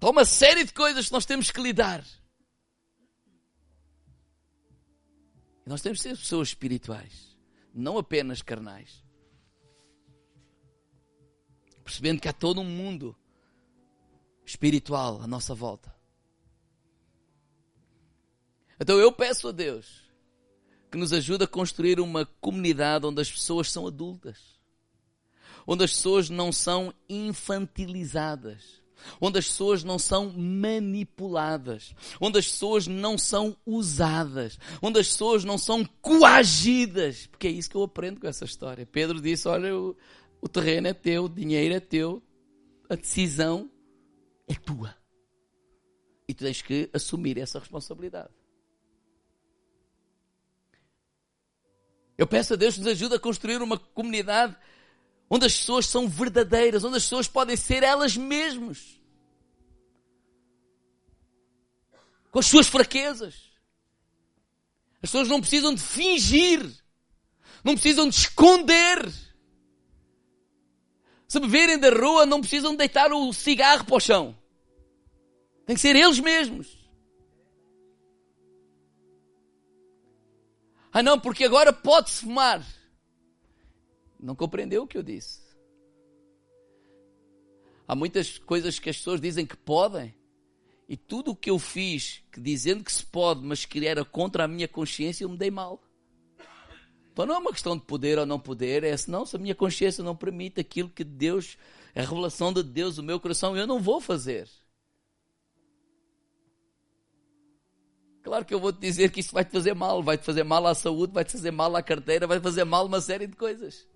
[0.00, 2.04] Há uma série de coisas que nós temos que lidar.
[5.64, 7.36] Nós temos que ser pessoas espirituais,
[7.72, 9.02] não apenas carnais
[11.82, 13.16] percebendo que há todo um mundo
[14.52, 15.92] espiritual à nossa volta.
[18.78, 20.02] Então eu peço a Deus
[20.90, 24.38] que nos ajude a construir uma comunidade onde as pessoas são adultas,
[25.66, 28.82] onde as pessoas não são infantilizadas,
[29.18, 35.44] onde as pessoas não são manipuladas, onde as pessoas não são usadas, onde as pessoas
[35.44, 38.84] não são coagidas, porque é isso que eu aprendo com essa história.
[38.84, 39.96] Pedro disse: Olha, o,
[40.42, 42.22] o terreno é teu, o dinheiro é teu,
[42.90, 43.71] a decisão
[44.48, 44.96] é tua.
[46.28, 48.32] E tu tens que assumir essa responsabilidade.
[52.16, 54.56] Eu peço a Deus que nos ajude a construir uma comunidade
[55.28, 59.00] onde as pessoas são verdadeiras, onde as pessoas podem ser elas mesmas.
[62.30, 63.50] Com as suas fraquezas.
[64.96, 66.62] As pessoas não precisam de fingir.
[67.64, 69.12] Não precisam de esconder.
[71.32, 74.36] Se beberem da rua, não precisam deitar o cigarro para o chão.
[75.64, 76.86] Tem que ser eles mesmos.
[80.92, 82.62] Ah, não, porque agora pode-se fumar.
[84.20, 85.40] Não compreendeu o que eu disse.
[87.88, 90.14] Há muitas coisas que as pessoas dizem que podem.
[90.86, 94.44] E tudo o que eu fiz, que dizendo que se pode, mas que era contra
[94.44, 95.82] a minha consciência, eu me dei mal.
[97.12, 99.54] Então não é uma questão de poder ou não poder, é senão se a minha
[99.54, 101.58] consciência não permite aquilo que Deus,
[101.94, 104.48] a revelação de Deus, o meu coração, eu não vou fazer.
[108.22, 110.44] Claro que eu vou te dizer que isso vai te fazer mal, vai te fazer
[110.44, 113.26] mal à saúde, vai te fazer mal à carteira, vai te fazer mal uma série
[113.26, 113.86] de coisas.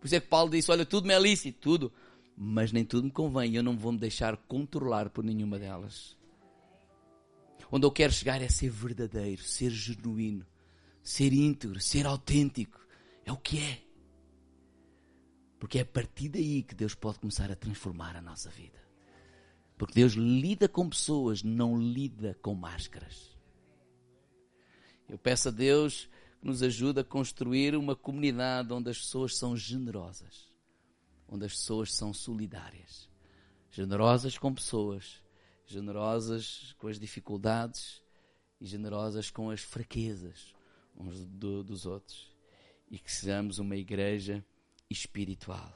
[0.00, 1.92] Por isso é que Paulo disse: Olha, tudo me é lícito, tudo,
[2.34, 6.16] mas nem tudo me convém, eu não vou me deixar controlar por nenhuma delas.
[7.70, 10.46] Onde eu quero chegar é ser verdadeiro, ser genuíno,
[11.02, 12.78] ser íntegro, ser autêntico.
[13.24, 13.82] É o que é.
[15.58, 18.78] Porque é a partir daí que Deus pode começar a transformar a nossa vida.
[19.76, 23.36] Porque Deus lida com pessoas, não lida com máscaras.
[25.08, 26.08] Eu peço a Deus
[26.40, 30.48] que nos ajude a construir uma comunidade onde as pessoas são generosas,
[31.28, 33.08] onde as pessoas são solidárias.
[33.70, 35.22] Generosas com pessoas,
[35.66, 38.02] generosas com as dificuldades
[38.60, 40.54] e generosas com as fraquezas
[41.00, 42.30] uns do, dos outros.
[42.90, 44.44] E que sejamos uma igreja
[44.88, 45.72] espiritual,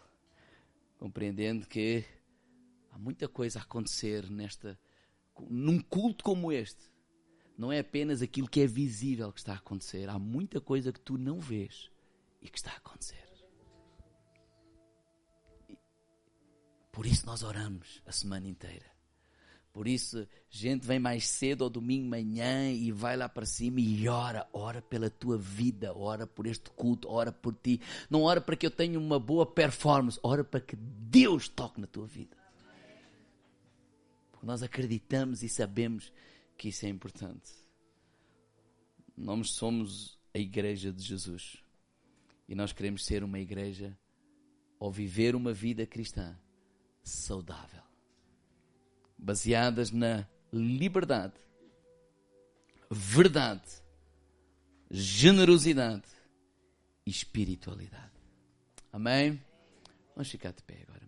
[0.99, 2.05] compreendendo que
[2.91, 4.79] há muita coisa a acontecer nesta
[5.49, 6.91] num culto como este
[7.57, 10.09] não é apenas aquilo que é visível que está a acontecer.
[10.09, 11.91] Há muita coisa que tu não vês
[12.43, 13.23] e que está a acontecer.
[16.91, 18.94] Por isso nós oramos a semana inteira.
[19.75, 24.09] Por isso, gente vem mais cedo ao domingo manhã e vai lá para cima e
[24.09, 27.81] ora, ora pela tua vida, ora por este culto, ora por ti.
[28.09, 31.89] Não ora para que eu tenha uma boa performance, ora para que Deus toque na
[31.89, 32.37] tua vida.
[34.31, 36.13] Porque nós acreditamos e sabemos
[36.57, 37.51] que isso é importante.
[39.17, 41.57] Nós somos a igreja de Jesus.
[42.49, 43.99] E nós queremos ser uma igreja
[44.79, 46.39] ou viver uma vida cristã
[47.03, 47.83] saudável,
[49.19, 51.35] baseadas na liberdade,
[52.91, 53.83] verdade,
[54.91, 56.05] generosidade
[57.07, 58.13] e espiritualidade.
[58.93, 59.41] Amém?
[60.15, 61.04] Vamos ficar de pé agora.